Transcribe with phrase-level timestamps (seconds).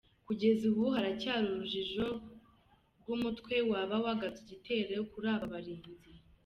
[0.27, 2.07] Kugeza ubu haracyari urujijo
[2.99, 5.93] rw’umutwe waba wagabye igitero kuri aba barinzi.